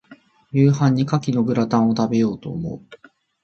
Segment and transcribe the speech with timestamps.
[0.51, 2.81] 夕飯に牡蠣のグラタンを、食べようと思う。